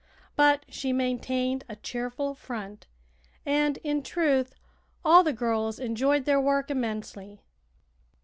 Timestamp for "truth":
4.01-4.55